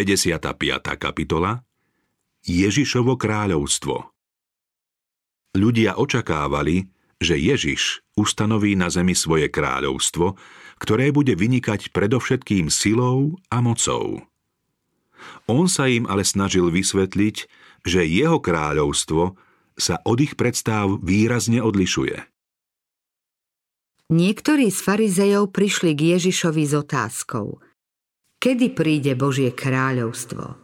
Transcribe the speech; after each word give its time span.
55. 0.00 0.80
kapitola 0.96 1.60
Ježišovo 2.40 3.20
kráľovstvo 3.20 4.08
Ľudia 5.60 6.00
očakávali, 6.00 6.88
že 7.20 7.36
Ježiš 7.36 8.00
ustanoví 8.16 8.80
na 8.80 8.88
zemi 8.88 9.12
svoje 9.12 9.52
kráľovstvo, 9.52 10.40
ktoré 10.80 11.12
bude 11.12 11.36
vynikať 11.36 11.92
predovšetkým 11.92 12.72
silou 12.72 13.36
a 13.52 13.60
mocou. 13.60 14.24
On 15.44 15.68
sa 15.68 15.84
im 15.92 16.08
ale 16.08 16.24
snažil 16.24 16.72
vysvetliť, 16.72 17.36
že 17.84 18.00
jeho 18.00 18.40
kráľovstvo 18.40 19.36
sa 19.76 20.00
od 20.08 20.16
ich 20.24 20.32
predstav 20.32 20.96
výrazne 21.04 21.60
odlišuje. 21.60 22.24
Niektorí 24.08 24.72
z 24.72 24.80
farizejov 24.80 25.52
prišli 25.52 25.92
k 25.92 26.16
Ježišovi 26.16 26.64
s 26.64 26.72
otázkou– 26.72 27.60
Kedy 28.40 28.72
príde 28.72 29.12
Božie 29.20 29.52
kráľovstvo? 29.52 30.56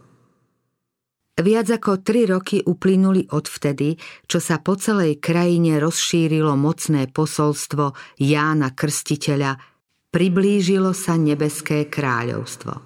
Viac 1.37 1.69
ako 1.69 2.01
tri 2.01 2.25
roky 2.25 2.65
uplynuli 2.65 3.29
odvtedy, 3.29 4.01
čo 4.25 4.41
sa 4.41 4.65
po 4.65 4.81
celej 4.81 5.21
krajine 5.21 5.77
rozšírilo 5.77 6.57
mocné 6.57 7.13
posolstvo 7.13 7.93
Jána 8.17 8.73
Krstiteľa, 8.73 9.61
priblížilo 10.09 10.97
sa 10.97 11.21
nebeské 11.21 11.93
kráľovstvo. 11.93 12.81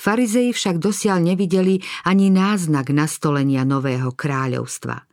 Farizei 0.00 0.56
však 0.56 0.80
dosiaľ 0.80 1.36
nevideli 1.36 1.76
ani 2.08 2.32
náznak 2.32 2.88
nastolenia 2.96 3.68
nového 3.68 4.08
kráľovstva. 4.08 5.04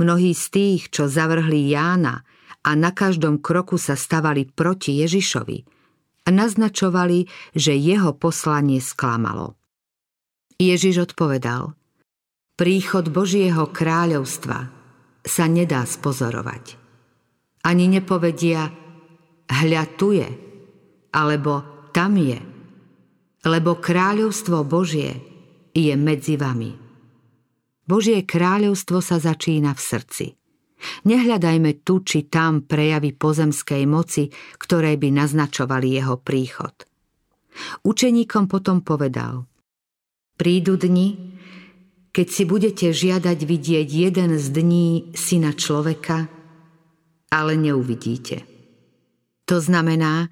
Mnohí 0.00 0.32
z 0.32 0.44
tých, 0.48 0.88
čo 0.88 1.12
zavrhli 1.12 1.68
Jána 1.68 2.24
a 2.64 2.72
na 2.72 2.96
každom 2.96 3.36
kroku 3.44 3.76
sa 3.76 4.00
stavali 4.00 4.48
proti 4.48 5.04
Ježišovi– 5.04 5.60
a 6.22 6.28
naznačovali, 6.30 7.26
že 7.54 7.74
jeho 7.74 8.14
poslanie 8.14 8.78
sklamalo. 8.78 9.58
Ježiš 10.60 11.10
odpovedal, 11.10 11.74
príchod 12.54 13.10
Božieho 13.10 13.66
kráľovstva 13.70 14.70
sa 15.22 15.44
nedá 15.50 15.82
spozorovať. 15.82 16.78
Ani 17.66 17.90
nepovedia, 17.90 18.70
hľa 19.50 19.84
tu 19.98 20.14
je, 20.14 20.30
alebo 21.14 21.86
tam 21.90 22.18
je, 22.18 22.38
lebo 23.42 23.78
kráľovstvo 23.78 24.62
Božie 24.62 25.18
je 25.74 25.94
medzi 25.98 26.38
vami. 26.38 26.78
Božie 27.82 28.22
kráľovstvo 28.22 29.02
sa 29.02 29.18
začína 29.18 29.74
v 29.74 29.82
srdci– 29.82 30.26
Nehľadajme 31.06 31.82
tu 31.86 32.02
či 32.02 32.26
tam 32.26 32.66
prejavy 32.66 33.14
pozemskej 33.14 33.82
moci, 33.86 34.28
ktoré 34.58 34.98
by 34.98 35.08
naznačovali 35.14 35.98
jeho 35.98 36.18
príchod. 36.18 36.74
Učeníkom 37.84 38.48
potom 38.48 38.80
povedal 38.80 39.44
Prídu 40.36 40.80
dni, 40.80 41.38
keď 42.12 42.26
si 42.28 42.42
budete 42.44 42.92
žiadať 42.92 43.38
vidieť 43.44 43.88
jeden 43.88 44.36
z 44.36 44.46
dní 44.52 44.88
syna 45.16 45.52
človeka, 45.56 46.28
ale 47.32 47.56
neuvidíte. 47.56 48.44
To 49.48 49.60
znamená, 49.60 50.28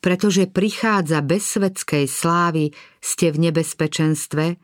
pretože 0.00 0.48
prichádza 0.48 1.20
bez 1.20 1.44
svetskej 1.54 2.08
slávy, 2.08 2.72
ste 2.98 3.30
v 3.30 3.50
nebezpečenstve, 3.50 4.56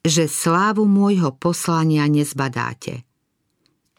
že 0.00 0.24
slávu 0.26 0.88
môjho 0.88 1.36
poslania 1.36 2.08
nezbadáte. 2.08 3.04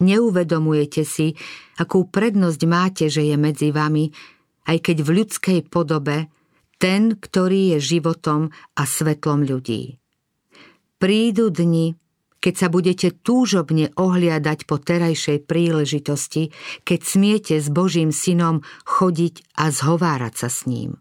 Neuvedomujete 0.02 1.06
si, 1.06 1.38
akú 1.78 2.10
prednosť 2.10 2.62
máte, 2.66 3.06
že 3.08 3.22
je 3.22 3.38
medzi 3.38 3.70
vami, 3.70 4.10
aj 4.66 4.78
keď 4.82 4.98
v 5.06 5.10
ľudskej 5.22 5.60
podobe, 5.70 6.28
ten, 6.82 7.14
ktorý 7.14 7.78
je 7.78 7.98
životom 7.98 8.50
a 8.74 8.84
svetlom 8.90 9.46
ľudí. 9.46 10.02
Prídu 10.98 11.54
dni, 11.54 11.94
keď 12.42 12.54
sa 12.58 12.68
budete 12.74 13.14
túžobne 13.22 13.94
ohliadať 13.94 14.66
po 14.66 14.82
terajšej 14.82 15.46
príležitosti, 15.46 16.50
keď 16.82 17.00
smiete 17.06 17.56
s 17.62 17.70
Božím 17.70 18.10
synom 18.10 18.66
chodiť 18.90 19.46
a 19.62 19.70
zhovárať 19.70 20.34
sa 20.34 20.50
s 20.50 20.66
ním. 20.66 20.98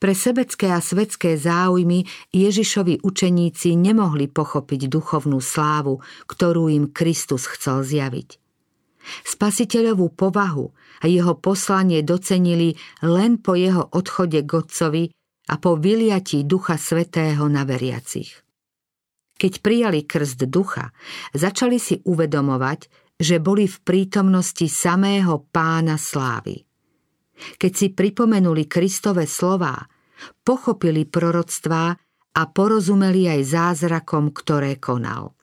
Pre 0.00 0.16
sebecké 0.16 0.72
a 0.72 0.80
svetské 0.80 1.36
záujmy 1.36 2.08
Ježišovi 2.32 3.04
učeníci 3.04 3.76
nemohli 3.76 4.32
pochopiť 4.32 4.88
duchovnú 4.88 5.44
slávu, 5.44 6.00
ktorú 6.24 6.72
im 6.72 6.88
Kristus 6.88 7.44
chcel 7.44 7.84
zjaviť. 7.84 8.40
Spasiteľovú 9.28 10.08
povahu 10.16 10.72
a 11.00 11.04
jeho 11.04 11.36
poslanie 11.36 12.00
docenili 12.00 12.80
len 13.04 13.36
po 13.44 13.52
jeho 13.52 13.92
odchode 13.92 14.40
k 14.40 14.50
Otcovi 14.56 15.04
a 15.52 15.54
po 15.60 15.76
vyliatí 15.76 16.48
Ducha 16.48 16.80
Svetého 16.80 17.44
na 17.52 17.68
veriacich. 17.68 18.40
Keď 19.36 19.52
prijali 19.60 20.04
krst 20.04 20.48
ducha, 20.48 20.92
začali 21.32 21.76
si 21.80 22.00
uvedomovať, 22.04 22.80
že 23.20 23.36
boli 23.36 23.68
v 23.68 23.76
prítomnosti 23.84 24.64
samého 24.64 25.44
pána 25.52 26.00
slávy. 26.00 26.69
Keď 27.56 27.72
si 27.72 27.86
pripomenuli 27.92 28.68
Kristove 28.68 29.24
slová, 29.24 29.76
pochopili 30.44 31.08
proroctvá 31.08 31.96
a 32.30 32.42
porozumeli 32.46 33.26
aj 33.26 33.40
zázrakom, 33.42 34.30
ktoré 34.30 34.78
konal. 34.78 35.34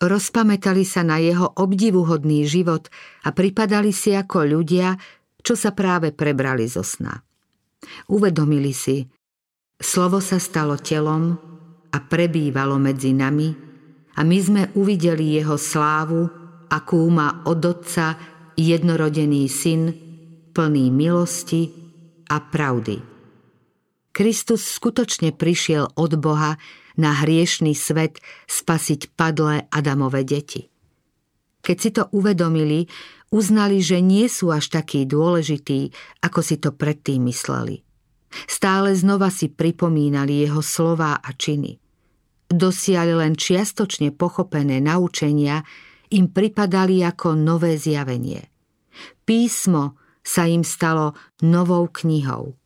Rozpamätali 0.00 0.82
sa 0.82 1.06
na 1.06 1.22
jeho 1.22 1.46
obdivuhodný 1.54 2.44
život 2.44 2.90
a 3.24 3.30
pripadali 3.30 3.94
si 3.94 4.12
ako 4.12 4.42
ľudia, 4.42 4.98
čo 5.40 5.54
sa 5.54 5.72
práve 5.72 6.10
prebrali 6.10 6.66
zo 6.66 6.82
sna. 6.82 7.14
Uvedomili 8.10 8.72
si, 8.72 9.04
slovo 9.76 10.18
sa 10.18 10.40
stalo 10.40 10.80
telom 10.80 11.36
a 11.92 11.98
prebývalo 12.00 12.80
medzi 12.80 13.12
nami 13.12 13.54
a 14.16 14.20
my 14.24 14.38
sme 14.40 14.62
uvideli 14.74 15.38
jeho 15.38 15.54
slávu, 15.54 16.26
akú 16.70 17.00
má 17.12 17.44
od 17.46 17.60
otca 17.62 18.18
jednorodený 18.58 19.46
syn, 19.46 20.03
plný 20.54 20.94
milosti 20.94 21.74
a 22.30 22.38
pravdy. 22.38 23.02
Kristus 24.14 24.62
skutočne 24.78 25.34
prišiel 25.34 25.98
od 25.98 26.14
Boha 26.22 26.54
na 26.94 27.10
hriešný 27.18 27.74
svet 27.74 28.22
spasiť 28.46 29.18
padlé 29.18 29.66
Adamové 29.74 30.22
deti. 30.22 30.70
Keď 31.66 31.76
si 31.82 31.90
to 31.90 32.06
uvedomili, 32.14 32.86
uznali, 33.34 33.82
že 33.82 33.98
nie 33.98 34.30
sú 34.30 34.54
až 34.54 34.70
takí 34.70 35.02
dôležití, 35.02 35.90
ako 36.22 36.40
si 36.46 36.62
to 36.62 36.70
predtým 36.70 37.26
mysleli. 37.26 37.82
Stále 38.46 38.94
znova 38.94 39.34
si 39.34 39.50
pripomínali 39.50 40.46
jeho 40.46 40.62
slová 40.62 41.18
a 41.18 41.30
činy. 41.34 41.74
Dosiali 42.46 43.10
len 43.10 43.34
čiastočne 43.34 44.14
pochopené 44.14 44.78
naučenia 44.78 45.66
im 46.14 46.30
pripadali 46.30 47.02
ako 47.02 47.34
nové 47.34 47.74
zjavenie. 47.74 48.46
Písmo 49.26 50.03
sa 50.24 50.48
im 50.48 50.64
stalo 50.64 51.12
novou 51.44 51.86
knihou. 51.92 52.56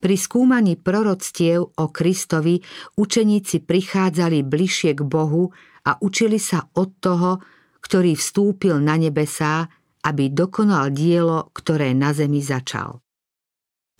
Pri 0.00 0.16
skúmaní 0.16 0.80
proroctiev 0.80 1.76
o 1.76 1.84
Kristovi 1.92 2.60
učeníci 2.96 3.64
prichádzali 3.64 4.44
bližšie 4.44 4.96
k 4.96 5.02
Bohu 5.04 5.52
a 5.84 5.96
učili 6.00 6.40
sa 6.40 6.68
od 6.76 6.96
toho, 7.00 7.40
ktorý 7.80 8.16
vstúpil 8.16 8.80
na 8.80 8.96
nebesá, 8.96 9.68
aby 10.00 10.32
dokonal 10.32 10.92
dielo, 10.92 11.52
ktoré 11.52 11.92
na 11.92 12.16
zemi 12.16 12.40
začal. 12.40 13.04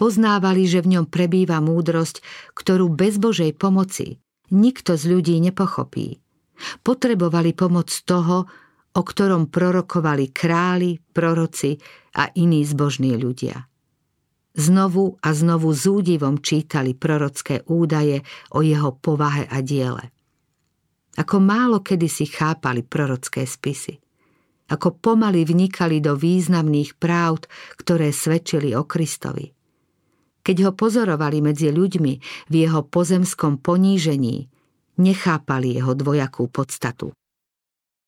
Poznávali, 0.01 0.65
že 0.65 0.81
v 0.81 0.97
ňom 0.97 1.07
prebýva 1.13 1.61
múdrosť, 1.61 2.25
ktorú 2.57 2.89
bez 2.89 3.21
Božej 3.21 3.53
pomoci 3.53 4.17
nikto 4.49 4.97
z 4.97 5.05
ľudí 5.05 5.37
nepochopí. 5.45 6.17
Potrebovali 6.81 7.53
pomoc 7.53 7.89
toho, 8.09 8.49
o 8.91 9.03
ktorom 9.03 9.47
prorokovali 9.47 10.35
králi, 10.35 10.99
proroci 11.15 11.79
a 12.19 12.31
iní 12.35 12.67
zbožní 12.67 13.15
ľudia. 13.15 13.71
Znovu 14.51 15.15
a 15.23 15.31
znovu 15.31 15.71
s 15.71 15.87
údivom 15.87 16.43
čítali 16.43 16.99
prorocké 16.99 17.63
údaje 17.71 18.27
o 18.51 18.67
jeho 18.67 18.99
povahe 18.99 19.47
a 19.47 19.63
diele. 19.63 20.11
Ako 21.15 21.39
málo 21.39 21.83
kedy 21.83 22.11
si 22.11 22.27
chápali 22.27 22.83
prorocké 22.83 23.47
spisy. 23.47 23.99
Ako 24.71 24.99
pomaly 24.99 25.43
vnikali 25.47 25.99
do 25.99 26.15
významných 26.15 26.99
práv, 26.99 27.47
ktoré 27.79 28.15
svedčili 28.15 28.75
o 28.75 28.87
Kristovi. 28.87 29.51
Keď 30.41 30.57
ho 30.67 30.73
pozorovali 30.75 31.43
medzi 31.43 31.71
ľuďmi 31.75 32.13
v 32.51 32.55
jeho 32.55 32.87
pozemskom 32.87 33.59
ponížení, 33.59 34.47
nechápali 34.99 35.79
jeho 35.79 35.95
dvojakú 35.95 36.47
podstatu. 36.51 37.15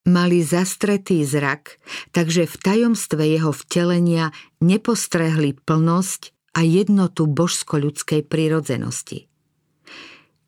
Mali 0.03 0.43
zastretý 0.43 1.23
zrak, 1.23 1.79
takže 2.11 2.51
v 2.51 2.55
tajomstve 2.59 3.23
jeho 3.23 3.55
vtelenia 3.55 4.35
nepostrehli 4.59 5.55
plnosť 5.63 6.35
a 6.59 6.67
jednotu 6.67 7.31
božsko-ľudskej 7.31 8.27
prírodzenosti. 8.27 9.31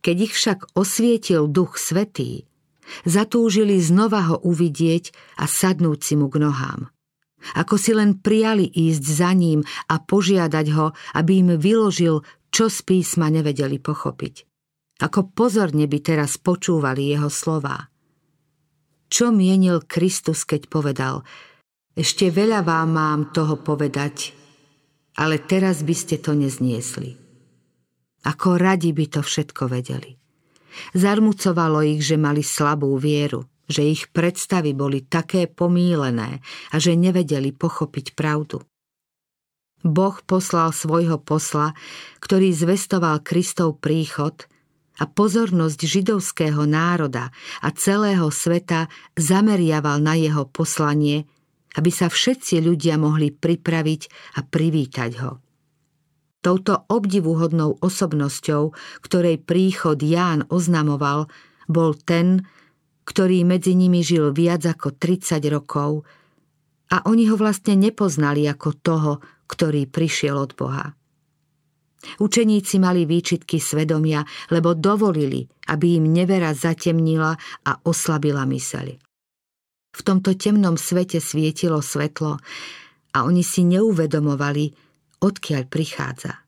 Keď 0.02 0.16
ich 0.20 0.34
však 0.34 0.74
osvietil 0.74 1.46
Duch 1.46 1.78
Svetý, 1.78 2.50
zatúžili 3.06 3.78
znova 3.78 4.26
ho 4.34 4.36
uvidieť 4.42 5.14
a 5.38 5.46
sadnúť 5.46 6.00
si 6.02 6.14
mu 6.18 6.26
k 6.28 6.42
nohám. 6.42 6.90
Ako 7.54 7.78
si 7.78 7.94
len 7.94 8.18
prijali 8.18 8.66
ísť 8.66 9.04
za 9.06 9.30
ním 9.38 9.62
a 9.86 10.02
požiadať 10.02 10.66
ho, 10.74 10.90
aby 11.14 11.46
im 11.46 11.50
vyložil, 11.54 12.26
čo 12.50 12.66
z 12.66 12.78
písma 12.82 13.30
nevedeli 13.30 13.78
pochopiť. 13.78 14.50
Ako 14.98 15.30
pozorne 15.30 15.86
by 15.86 15.98
teraz 16.02 16.42
počúvali 16.42 17.14
jeho 17.14 17.30
slová. 17.30 17.93
Čo 19.08 19.30
mienil 19.30 19.84
Kristus, 19.84 20.42
keď 20.44 20.66
povedal 20.68 21.22
Ešte 21.94 22.28
veľa 22.30 22.66
vám 22.66 22.88
mám 22.94 23.20
toho 23.30 23.60
povedať, 23.60 24.34
ale 25.14 25.38
teraz 25.38 25.86
by 25.86 25.94
ste 25.94 26.18
to 26.18 26.34
nezniesli. 26.34 27.14
Ako 28.24 28.56
radi 28.56 28.90
by 28.96 29.06
to 29.08 29.20
všetko 29.20 29.68
vedeli. 29.68 30.16
Zarmucovalo 30.96 31.86
ich, 31.86 32.02
že 32.02 32.18
mali 32.18 32.42
slabú 32.42 32.98
vieru, 32.98 33.46
že 33.70 33.86
ich 33.86 34.10
predstavy 34.10 34.74
boli 34.74 35.06
také 35.06 35.46
pomílené 35.46 36.42
a 36.72 36.76
že 36.82 36.98
nevedeli 36.98 37.54
pochopiť 37.54 38.18
pravdu. 38.18 38.64
Boh 39.84 40.16
poslal 40.24 40.72
svojho 40.72 41.20
posla, 41.20 41.76
ktorý 42.24 42.50
zvestoval 42.56 43.20
Kristov 43.20 43.84
príchod 43.84 44.48
a 45.00 45.04
pozornosť 45.10 45.80
židovského 45.82 46.62
národa 46.68 47.34
a 47.60 47.68
celého 47.74 48.30
sveta 48.30 48.86
zameriaval 49.18 49.98
na 49.98 50.14
jeho 50.14 50.46
poslanie, 50.46 51.26
aby 51.74 51.90
sa 51.90 52.06
všetci 52.06 52.62
ľudia 52.62 52.94
mohli 52.94 53.34
pripraviť 53.34 54.02
a 54.38 54.46
privítať 54.46 55.10
ho. 55.22 55.42
Touto 56.44 56.84
obdivuhodnou 56.92 57.80
osobnosťou, 57.80 58.76
ktorej 59.00 59.40
príchod 59.42 59.96
Ján 59.96 60.44
oznamoval, 60.52 61.26
bol 61.66 61.96
ten, 61.96 62.44
ktorý 63.08 63.48
medzi 63.48 63.72
nimi 63.72 64.04
žil 64.04 64.30
viac 64.30 64.68
ako 64.68 64.92
30 64.92 65.40
rokov 65.48 66.04
a 66.92 67.00
oni 67.08 67.32
ho 67.32 67.36
vlastne 67.40 67.74
nepoznali 67.80 68.44
ako 68.44 68.68
toho, 68.76 69.12
ktorý 69.48 69.88
prišiel 69.88 70.36
od 70.36 70.52
Boha. 70.52 70.92
Učeníci 72.20 72.76
mali 72.78 73.08
výčitky 73.08 73.58
svedomia, 73.58 74.24
lebo 74.52 74.76
dovolili, 74.76 75.44
aby 75.68 75.98
im 75.98 76.12
nevera 76.12 76.52
zatemnila 76.52 77.34
a 77.64 77.72
oslabila 77.84 78.44
myseľ. 78.44 78.86
V 79.94 80.00
tomto 80.02 80.34
temnom 80.34 80.74
svete 80.74 81.22
svietilo 81.22 81.78
svetlo 81.78 82.38
a 83.14 83.18
oni 83.22 83.46
si 83.46 83.62
neuvedomovali, 83.62 84.74
odkiaľ 85.22 85.62
prichádza. 85.70 86.44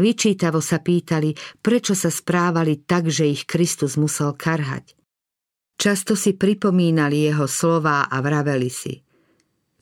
Vyčítavo 0.00 0.64
sa 0.64 0.80
pýtali, 0.80 1.36
prečo 1.60 1.92
sa 1.92 2.08
správali 2.08 2.88
tak, 2.88 3.12
že 3.12 3.28
ich 3.28 3.44
Kristus 3.44 4.00
musel 4.00 4.32
karhať. 4.32 4.96
Často 5.76 6.16
si 6.16 6.32
pripomínali 6.32 7.28
jeho 7.28 7.44
slová 7.44 8.08
a 8.08 8.16
vraveli 8.24 8.70
si. 8.72 9.04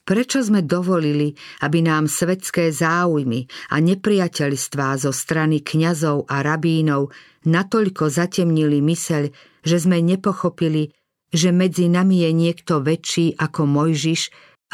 Prečo 0.03 0.43
sme 0.43 0.67
dovolili, 0.67 1.31
aby 1.63 1.79
nám 1.79 2.11
svetské 2.11 2.75
záujmy 2.75 3.47
a 3.71 3.79
nepriateľstvá 3.79 4.99
zo 4.99 5.15
strany 5.15 5.63
kňazov 5.63 6.27
a 6.27 6.43
rabínov 6.43 7.15
natoľko 7.47 8.11
zatemnili 8.11 8.83
myseľ, 8.83 9.31
že 9.63 9.77
sme 9.79 10.03
nepochopili, 10.03 10.91
že 11.31 11.55
medzi 11.55 11.87
nami 11.87 12.27
je 12.27 12.31
niekto 12.35 12.83
väčší 12.83 13.39
ako 13.39 13.63
Mojžiš 13.63 14.23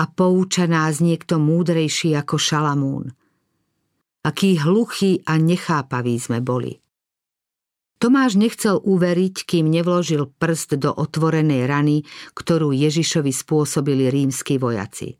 a 0.00 0.08
pouča 0.08 0.64
nás 0.64 1.04
niekto 1.04 1.36
múdrejší 1.36 2.16
ako 2.16 2.40
Šalamún. 2.40 3.12
Aký 4.24 4.56
hluchý 4.56 5.22
a 5.28 5.36
nechápaví 5.36 6.16
sme 6.16 6.40
boli. 6.40 6.80
Tomáš 7.98 8.38
nechcel 8.38 8.78
uveriť, 8.78 9.42
kým 9.42 9.66
nevložil 9.66 10.30
prst 10.38 10.78
do 10.78 10.94
otvorenej 10.94 11.66
rany, 11.66 12.06
ktorú 12.34 12.70
Ježišovi 12.70 13.34
spôsobili 13.34 14.06
rímsky 14.06 14.54
vojaci. 14.54 15.18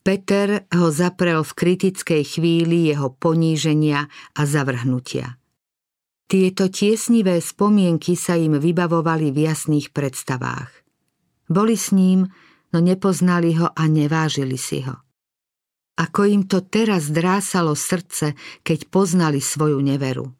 Peter 0.00 0.64
ho 0.72 0.88
zaprel 0.88 1.44
v 1.44 1.52
kritickej 1.52 2.22
chvíli 2.24 2.88
jeho 2.88 3.12
poníženia 3.12 4.08
a 4.08 4.42
zavrhnutia. 4.48 5.36
Tieto 6.28 6.72
tiesnivé 6.72 7.44
spomienky 7.44 8.16
sa 8.16 8.36
im 8.36 8.56
vybavovali 8.56 9.28
v 9.28 9.48
jasných 9.48 9.92
predstavách. 9.92 10.72
Boli 11.48 11.76
s 11.76 11.92
ním, 11.92 12.24
no 12.72 12.78
nepoznali 12.80 13.56
ho 13.60 13.68
a 13.68 13.84
nevážili 13.84 14.56
si 14.56 14.80
ho. 14.84 14.96
Ako 16.00 16.24
im 16.24 16.48
to 16.48 16.64
teraz 16.64 17.12
drásalo 17.12 17.76
srdce, 17.76 18.32
keď 18.64 18.88
poznali 18.88 19.44
svoju 19.44 19.80
neveru. 19.82 20.37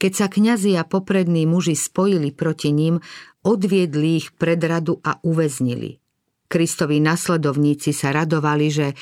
Keď 0.00 0.12
sa 0.16 0.32
kňazi 0.32 0.80
a 0.80 0.88
poprední 0.88 1.44
muži 1.44 1.76
spojili 1.76 2.32
proti 2.32 2.72
ním, 2.72 3.04
odviedli 3.44 4.16
ich 4.16 4.32
pred 4.32 4.56
radu 4.56 4.96
a 5.04 5.20
uväznili. 5.20 6.00
Kristovi 6.48 7.04
nasledovníci 7.04 7.92
sa 7.92 8.10
radovali, 8.10 8.66
že 8.72 8.96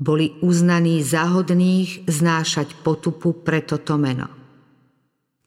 boli 0.00 0.32
uznaní 0.40 1.04
záhodných 1.04 2.08
znášať 2.08 2.72
potupu 2.80 3.36
pre 3.44 3.60
toto 3.60 4.00
meno. 4.00 4.32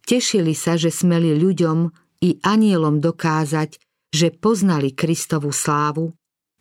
Tešili 0.06 0.54
sa, 0.54 0.78
že 0.78 0.94
smeli 0.94 1.34
ľuďom 1.42 1.90
i 2.22 2.38
anielom 2.46 3.02
dokázať, 3.02 3.82
že 4.14 4.30
poznali 4.30 4.94
Kristovu 4.94 5.50
slávu 5.50 6.14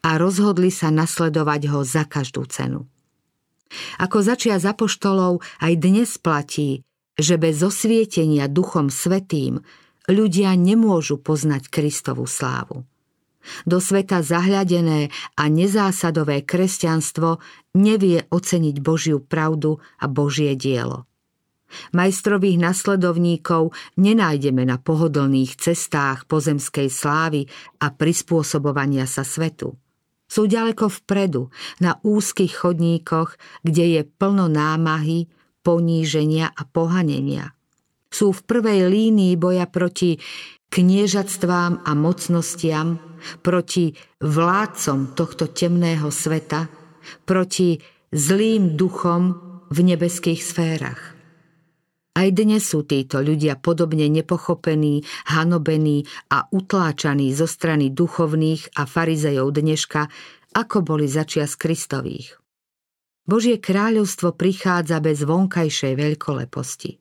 a 0.02 0.16
rozhodli 0.16 0.72
sa 0.72 0.88
nasledovať 0.88 1.68
ho 1.68 1.84
za 1.84 2.08
každú 2.08 2.48
cenu. 2.48 2.88
Ako 4.00 4.24
začia 4.24 4.56
za 4.56 4.72
poštolov 4.72 5.44
aj 5.60 5.72
dnes 5.76 6.16
platí, 6.16 6.80
že 7.18 7.36
bez 7.36 7.60
osvietenia 7.60 8.48
Duchom 8.48 8.88
Svetým 8.88 9.60
ľudia 10.08 10.54
nemôžu 10.58 11.20
poznať 11.20 11.68
Kristovu 11.68 12.24
slávu. 12.26 12.84
Do 13.66 13.82
sveta 13.82 14.22
zahľadené 14.22 15.10
a 15.34 15.44
nezásadové 15.50 16.46
kresťanstvo 16.46 17.42
nevie 17.74 18.22
oceniť 18.30 18.76
Božiu 18.78 19.18
pravdu 19.18 19.82
a 19.98 20.06
Božie 20.06 20.54
dielo. 20.54 21.10
Majstrových 21.96 22.60
nasledovníkov 22.60 23.72
nenájdeme 23.96 24.62
na 24.62 24.76
pohodlných 24.76 25.56
cestách 25.56 26.28
pozemskej 26.28 26.92
slávy 26.92 27.48
a 27.80 27.88
prispôsobovania 27.90 29.08
sa 29.08 29.24
svetu. 29.24 29.74
Sú 30.28 30.48
ďaleko 30.48 30.88
vpredu, 30.88 31.52
na 31.80 32.00
úzkých 32.00 32.64
chodníkoch, 32.64 33.36
kde 33.64 34.00
je 34.00 34.02
plno 34.04 34.48
námahy, 34.48 35.28
poníženia 35.62 36.50
a 36.50 36.62
pohanenia. 36.66 37.54
Sú 38.12 38.34
v 38.36 38.44
prvej 38.44 38.92
línii 38.92 39.40
boja 39.40 39.64
proti 39.64 40.20
kniežatstvám 40.68 41.86
a 41.86 41.90
mocnostiam, 41.96 43.00
proti 43.40 43.94
vládcom 44.20 45.14
tohto 45.16 45.48
temného 45.48 46.12
sveta, 46.12 46.68
proti 47.24 47.78
zlým 48.12 48.76
duchom 48.76 49.38
v 49.72 49.78
nebeských 49.80 50.40
sférach. 50.42 51.00
Aj 52.12 52.28
dnes 52.28 52.60
sú 52.60 52.84
títo 52.84 53.24
ľudia 53.24 53.56
podobne 53.56 54.04
nepochopení, 54.12 55.00
hanobení 55.32 56.04
a 56.28 56.44
utláčaní 56.52 57.32
zo 57.32 57.48
strany 57.48 57.88
duchovných 57.88 58.76
a 58.76 58.84
farizejov 58.84 59.48
dneška, 59.56 60.12
ako 60.52 60.84
boli 60.84 61.08
začias 61.08 61.56
Kristových. 61.56 62.41
Božie 63.22 63.62
kráľovstvo 63.62 64.34
prichádza 64.34 64.98
bez 64.98 65.22
vonkajšej 65.22 65.94
veľkoleposti. 65.94 66.98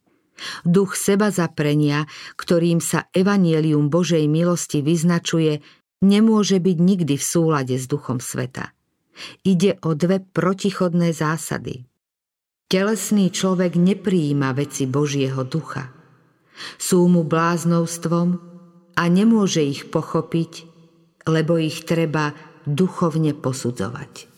Duch 0.66 0.98
seba 0.98 1.30
zaprenia, 1.30 2.06
ktorým 2.38 2.82
sa 2.82 3.10
evanielium 3.14 3.90
Božej 3.90 4.26
milosti 4.26 4.82
vyznačuje, 4.82 5.62
nemôže 6.02 6.58
byť 6.58 6.78
nikdy 6.82 7.16
v 7.18 7.26
súlade 7.26 7.76
s 7.78 7.86
duchom 7.86 8.18
sveta. 8.18 8.74
Ide 9.46 9.78
o 9.86 9.94
dve 9.94 10.22
protichodné 10.22 11.14
zásady. 11.14 11.86
Telesný 12.72 13.30
človek 13.30 13.76
nepríjima 13.76 14.56
veci 14.56 14.88
Božieho 14.88 15.44
ducha. 15.44 15.92
Sú 16.80 17.06
mu 17.12 17.28
bláznovstvom 17.28 18.28
a 18.96 19.04
nemôže 19.12 19.62
ich 19.62 19.92
pochopiť, 19.92 20.70
lebo 21.28 21.60
ich 21.60 21.84
treba 21.84 22.34
duchovne 22.64 23.36
posudzovať. 23.36 24.31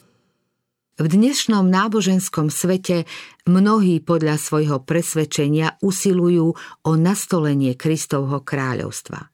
V 0.93 1.09
dnešnom 1.09 1.73
náboženskom 1.73 2.53
svete 2.53 3.09
mnohí 3.49 3.97
podľa 3.97 4.37
svojho 4.37 4.77
presvedčenia 4.85 5.81
usilujú 5.81 6.53
o 6.85 6.91
nastolenie 6.93 7.73
Kristovho 7.73 8.45
kráľovstva. 8.45 9.25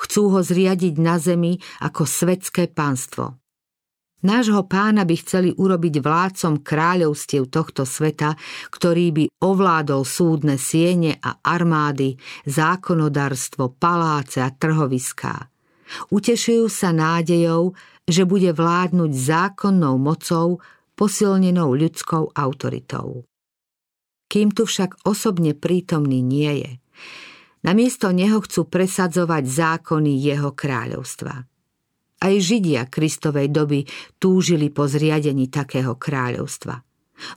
Chcú 0.00 0.32
ho 0.32 0.40
zriadiť 0.40 0.96
na 0.96 1.20
zemi 1.20 1.60
ako 1.84 2.08
svetské 2.08 2.72
pánstvo. 2.72 3.36
Nášho 4.24 4.64
pána 4.64 5.04
by 5.04 5.14
chceli 5.20 5.52
urobiť 5.52 6.00
vládcom 6.00 6.64
kráľovstiev 6.64 7.52
tohto 7.52 7.84
sveta, 7.84 8.40
ktorý 8.72 9.06
by 9.12 9.24
ovládol 9.44 10.08
súdne 10.08 10.56
siene 10.56 11.20
a 11.20 11.36
armády, 11.44 12.16
zákonodarstvo, 12.48 13.76
paláce 13.76 14.40
a 14.40 14.48
trhoviská. 14.48 15.52
Utešujú 16.08 16.64
sa 16.72 16.96
nádejou, 16.96 17.76
že 18.08 18.24
bude 18.24 18.56
vládnuť 18.56 19.12
zákonnou 19.12 20.00
mocou 20.00 20.64
posilnenou 20.94 21.74
ľudskou 21.74 22.34
autoritou. 22.34 23.26
Kým 24.30 24.50
tu 24.50 24.66
však 24.66 25.06
osobne 25.06 25.54
prítomný 25.54 26.24
nie 26.24 26.52
je, 26.64 26.72
namiesto 27.62 28.10
neho 28.10 28.42
chcú 28.42 28.66
presadzovať 28.66 29.44
zákony 29.46 30.12
jeho 30.18 30.50
kráľovstva. 30.54 31.34
Aj 32.24 32.34
Židia 32.40 32.88
Kristovej 32.88 33.52
doby 33.52 33.84
túžili 34.16 34.72
po 34.72 34.88
zriadení 34.88 35.52
takého 35.52 35.98
kráľovstva. 36.00 36.80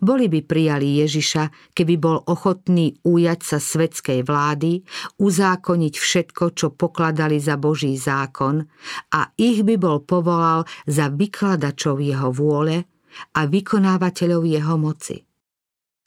Boli 0.02 0.26
by 0.26 0.42
prijali 0.42 1.06
Ježiša, 1.06 1.76
keby 1.78 1.96
bol 2.02 2.18
ochotný 2.26 2.98
ujať 3.06 3.40
sa 3.46 3.60
svetskej 3.62 4.26
vlády, 4.26 4.82
uzákoniť 5.22 5.94
všetko, 5.94 6.44
čo 6.58 6.74
pokladali 6.74 7.38
za 7.38 7.62
Boží 7.62 7.94
zákon 7.94 8.66
a 9.14 9.30
ich 9.38 9.62
by 9.62 9.78
bol 9.78 10.02
povolal 10.02 10.66
za 10.90 11.14
vykladačov 11.14 12.02
jeho 12.02 12.34
vôle 12.34 12.90
a 13.36 13.46
vykonávateľov 13.46 14.44
jeho 14.46 14.76
moci. 14.76 15.18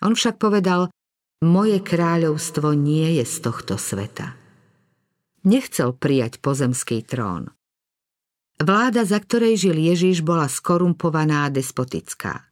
On 0.01 0.17
však 0.17 0.41
povedal, 0.41 0.89
moje 1.41 1.81
kráľovstvo 1.81 2.77
nie 2.77 3.21
je 3.21 3.25
z 3.25 3.37
tohto 3.41 3.81
sveta. 3.81 4.37
Nechcel 5.49 5.97
prijať 5.97 6.37
pozemský 6.45 7.01
trón. 7.01 7.49
Vláda, 8.61 9.09
za 9.09 9.17
ktorej 9.17 9.57
žil 9.57 9.77
Ježiš, 9.81 10.21
bola 10.21 10.45
skorumpovaná 10.45 11.49
a 11.49 11.53
despotická. 11.53 12.45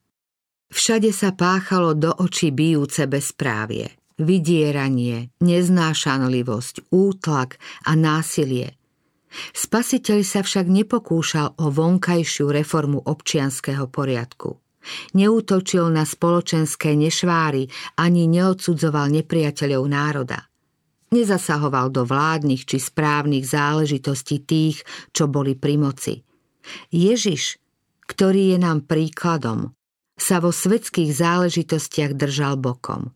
Všade 0.73 1.13
sa 1.13 1.37
páchalo 1.37 1.93
do 1.93 2.17
očí 2.17 2.49
bijúce 2.49 3.05
bezprávie, 3.05 3.93
vydieranie, 4.17 5.33
neznášanlivosť, 5.45 6.89
útlak 6.89 7.61
a 7.85 7.93
násilie. 7.93 8.77
Spasiteľ 9.53 10.25
sa 10.25 10.41
však 10.41 10.67
nepokúšal 10.67 11.61
o 11.61 11.69
vonkajšiu 11.69 12.49
reformu 12.49 13.05
občianského 13.05 13.87
poriadku. 13.89 14.57
Neútočil 15.13 15.93
na 15.93 16.09
spoločenské 16.09 16.97
nešváry 16.97 17.69
ani 18.01 18.25
neodsudzoval 18.25 19.13
nepriateľov 19.21 19.85
národa. 19.85 20.49
Nezasahoval 21.09 21.89
do 21.93 22.05
vládnych 22.05 22.69
či 22.69 22.77
správnych 22.81 23.45
záležitostí 23.45 24.45
tých, 24.45 24.85
čo 25.13 25.29
boli 25.29 25.57
pri 25.57 25.81
moci. 25.81 26.15
Ježiš, 26.93 27.57
ktorý 28.05 28.57
je 28.57 28.59
nám 28.61 28.85
príkladom, 28.85 29.73
sa 30.19 30.43
vo 30.43 30.53
svetských 30.53 31.15
záležitostiach 31.15 32.13
držal 32.13 32.61
bokom. 32.61 33.15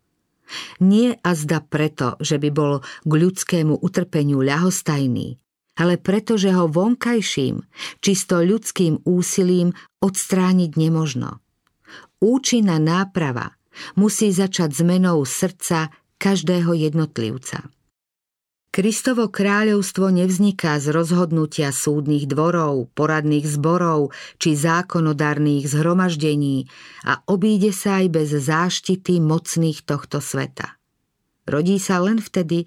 Nie 0.81 1.17
a 1.25 1.33
zda 1.33 1.65
preto, 1.65 2.21
že 2.21 2.37
by 2.37 2.51
bol 2.53 2.75
k 2.85 3.13
ľudskému 3.13 3.81
utrpeniu 3.81 4.45
ľahostajný, 4.45 5.42
ale 5.77 5.97
preto, 5.97 6.37
že 6.37 6.53
ho 6.53 6.69
vonkajším, 6.69 7.65
čisto 8.05 8.45
ľudským 8.45 9.03
úsilím 9.09 9.73
odstrániť 10.05 10.71
nemožno. 10.77 11.41
Účinná 12.23 12.79
náprava 12.79 13.57
musí 13.97 14.31
začať 14.31 14.85
zmenou 14.85 15.25
srdca 15.25 15.91
každého 16.21 16.77
jednotlivca. 16.77 17.67
Kristovo 18.73 19.29
kráľovstvo 19.29 20.09
nevzniká 20.09 20.81
z 20.81 20.97
rozhodnutia 20.97 21.77
súdnych 21.77 22.25
dvorov, 22.25 22.89
poradných 22.97 23.45
zborov 23.45 24.17
či 24.41 24.57
zákonodárnych 24.57 25.69
zhromaždení 25.69 26.73
a 27.05 27.21
obíde 27.29 27.69
sa 27.77 28.01
aj 28.01 28.07
bez 28.09 28.33
záštity 28.33 29.21
mocných 29.21 29.85
tohto 29.85 30.25
sveta. 30.25 30.81
Rodí 31.45 31.77
sa 31.77 32.01
len 32.01 32.17
vtedy, 32.17 32.65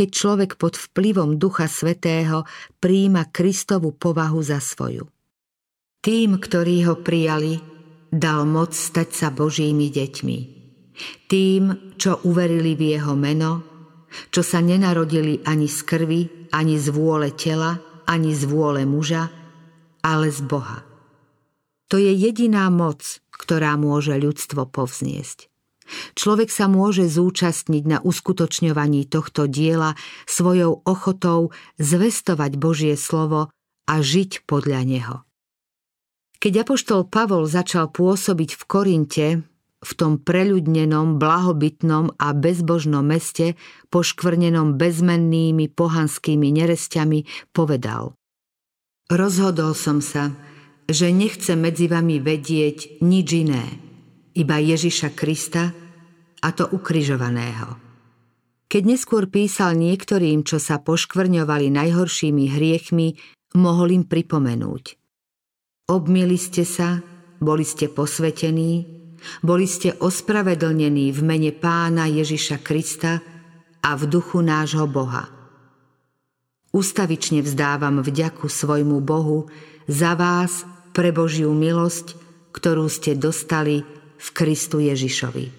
keď 0.00 0.08
človek 0.08 0.50
pod 0.56 0.80
vplyvom 0.80 1.36
Ducha 1.36 1.68
Svetého 1.68 2.48
príjima 2.80 3.28
Kristovu 3.28 3.92
povahu 3.92 4.40
za 4.40 4.56
svoju. 4.56 5.04
Tým, 6.00 6.40
ktorí 6.40 6.88
ho 6.88 7.04
prijali, 7.04 7.60
dal 8.08 8.48
moc 8.48 8.72
stať 8.72 9.12
sa 9.12 9.28
Božími 9.28 9.92
deťmi. 9.92 10.38
Tým, 11.28 11.92
čo 12.00 12.16
uverili 12.24 12.72
v 12.80 12.96
jeho 12.96 13.12
meno, 13.12 13.60
čo 14.32 14.40
sa 14.40 14.64
nenarodili 14.64 15.44
ani 15.44 15.68
z 15.68 15.78
krvi, 15.84 16.48
ani 16.48 16.80
z 16.80 16.88
vôle 16.96 17.36
tela, 17.36 17.76
ani 18.08 18.32
z 18.32 18.48
vôle 18.48 18.88
muža, 18.88 19.28
ale 20.00 20.32
z 20.32 20.40
Boha. 20.48 20.80
To 21.92 22.00
je 22.00 22.08
jediná 22.16 22.72
moc, 22.72 23.20
ktorá 23.36 23.76
môže 23.76 24.16
ľudstvo 24.16 24.64
povzniesť. 24.64 25.49
Človek 26.14 26.48
sa 26.52 26.66
môže 26.70 27.06
zúčastniť 27.06 27.84
na 27.86 27.98
uskutočňovaní 28.00 29.08
tohto 29.10 29.50
diela 29.50 29.98
svojou 30.24 30.82
ochotou 30.86 31.50
zvestovať 31.78 32.56
Božie 32.56 32.94
slovo 32.94 33.50
a 33.90 33.94
žiť 33.98 34.46
podľa 34.46 34.80
neho. 34.86 35.16
Keď 36.40 36.64
apoštol 36.64 37.04
Pavol 37.04 37.44
začal 37.44 37.92
pôsobiť 37.92 38.56
v 38.56 38.62
Korinte, 38.64 39.26
v 39.80 39.92
tom 39.96 40.20
preľudnenom, 40.20 41.16
blahobytnom 41.16 42.16
a 42.20 42.36
bezbožnom 42.36 43.04
meste, 43.04 43.56
poškvrnenom 43.88 44.76
bezmennými 44.76 45.72
pohanskými 45.72 46.48
neresťami, 46.52 47.50
povedal 47.52 48.16
Rozhodol 49.10 49.74
som 49.74 49.98
sa, 50.04 50.30
že 50.86 51.10
nechce 51.10 51.56
medzi 51.58 51.90
vami 51.90 52.22
vedieť 52.22 53.02
nič 53.02 53.28
iné, 53.34 53.89
iba 54.40 54.56
Ježiša 54.56 55.12
Krista 55.12 55.68
a 56.40 56.48
to 56.56 56.64
ukrižovaného. 56.72 57.76
Keď 58.70 58.82
neskôr 58.86 59.28
písal 59.28 59.76
niektorým, 59.76 60.46
čo 60.46 60.56
sa 60.56 60.80
poškvrňovali 60.80 61.68
najhoršími 61.68 62.44
hriechmi, 62.56 63.18
mohol 63.58 64.00
im 64.00 64.04
pripomenúť. 64.06 64.96
Obmili 65.90 66.38
ste 66.38 66.62
sa, 66.62 67.02
boli 67.42 67.66
ste 67.66 67.90
posvetení, 67.90 68.86
boli 69.42 69.66
ste 69.66 69.92
ospravedlnení 69.98 71.10
v 71.10 71.20
mene 71.20 71.52
pána 71.52 72.06
Ježiša 72.06 72.62
Krista 72.62 73.18
a 73.82 73.90
v 73.98 74.02
duchu 74.06 74.40
nášho 74.40 74.86
Boha. 74.86 75.28
Ustavične 76.70 77.42
vzdávam 77.42 77.98
vďaku 78.06 78.46
svojmu 78.46 79.02
Bohu 79.02 79.50
za 79.90 80.14
vás 80.14 80.62
pre 80.94 81.10
Božiu 81.10 81.50
milosť, 81.50 82.14
ktorú 82.54 82.86
ste 82.86 83.18
dostali 83.18 83.82
v 84.20 84.28
Kristu 84.36 84.84
Ježišovi. 84.84 85.56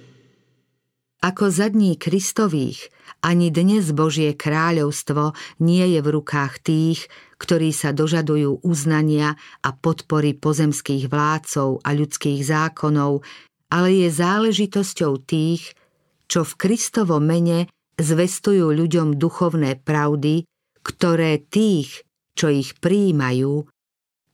Ako 1.21 1.53
za 1.53 1.69
dní 1.69 1.97
Kristových, 1.97 2.89
ani 3.21 3.53
dnes 3.53 3.93
Božie 3.93 4.33
kráľovstvo 4.33 5.37
nie 5.61 5.85
je 5.93 5.99
v 6.01 6.09
rukách 6.17 6.65
tých, 6.65 7.05
ktorí 7.37 7.69
sa 7.69 7.93
dožadujú 7.93 8.65
uznania 8.65 9.37
a 9.61 9.69
podpory 9.69 10.33
pozemských 10.33 11.09
vládcov 11.09 11.85
a 11.85 11.89
ľudských 11.93 12.41
zákonov, 12.41 13.21
ale 13.69 13.89
je 14.01 14.09
záležitosťou 14.09 15.13
tých, 15.25 15.77
čo 16.25 16.41
v 16.41 16.53
Kristovo 16.57 17.21
mene 17.21 17.69
zvestujú 18.01 18.73
ľuďom 18.73 19.21
duchovné 19.21 19.77
pravdy, 19.77 20.49
ktoré 20.81 21.37
tých, 21.37 22.01
čo 22.33 22.49
ich 22.49 22.73
prijímajú, 22.81 23.69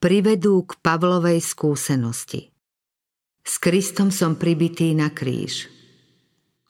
privedú 0.00 0.64
k 0.64 0.72
Pavlovej 0.80 1.44
skúsenosti. 1.44 2.48
S 3.48 3.56
Kristom 3.56 4.12
som 4.12 4.36
pribitý 4.36 4.92
na 4.92 5.08
kríž. 5.08 5.72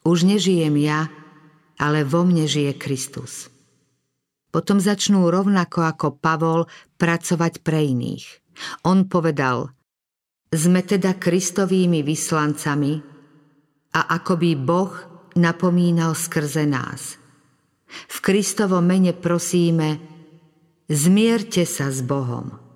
Už 0.07 0.23
nežijem 0.23 0.79
ja, 0.79 1.11
ale 1.75 2.07
vo 2.07 2.23
mne 2.23 2.47
žije 2.47 2.79
Kristus. 2.79 3.51
Potom 4.55 4.79
začnú 4.79 5.27
rovnako 5.27 5.83
ako 5.83 6.07
Pavol 6.15 6.71
pracovať 6.95 7.59
pre 7.59 7.83
iných. 7.83 8.25
On 8.87 9.03
povedal– 9.03 9.67
sme 10.49 10.81
teda 10.81 11.13
Kristovými 11.21 12.01
vyslancami 12.01 12.93
a 13.93 14.01
akoby 14.17 14.57
Boh 14.57 14.93
napomínal 15.37 16.17
skrze 16.17 16.65
nás. 16.65 17.21
V 17.89 18.17
Kristovo 18.21 18.81
mene 18.81 19.13
prosíme, 19.13 20.01
zmierte 20.89 21.65
sa 21.69 21.93
s 21.93 22.01
Bohom. 22.01 22.68